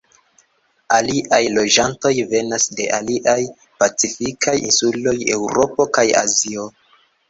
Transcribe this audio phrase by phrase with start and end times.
[0.95, 3.37] Aliaj loĝantoj venas de aliaj
[3.85, 6.73] pacifikaj insuloj, Eŭropo kaj Azio.